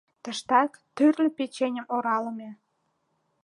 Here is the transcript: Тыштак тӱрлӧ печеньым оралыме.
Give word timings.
Тыштак 0.23 0.71
тӱрлӧ 0.95 1.27
печеньым 1.37 1.85
оралыме. 1.95 2.49